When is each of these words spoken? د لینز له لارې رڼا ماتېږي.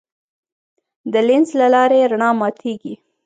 د 1.11 1.13
لینز 1.27 1.49
له 1.59 1.67
لارې 1.73 2.09
رڼا 2.11 2.29
ماتېږي. 2.39 2.93